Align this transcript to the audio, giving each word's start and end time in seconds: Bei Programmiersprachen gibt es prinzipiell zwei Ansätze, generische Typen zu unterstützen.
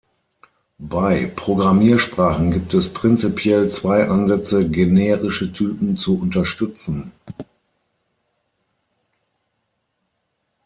Bei 0.79 1.27
Programmiersprachen 1.27 2.49
gibt 2.49 2.73
es 2.73 2.91
prinzipiell 2.91 3.69
zwei 3.69 4.09
Ansätze, 4.09 4.67
generische 4.67 5.53
Typen 5.53 5.95
zu 5.95 6.17
unterstützen. 6.19 7.11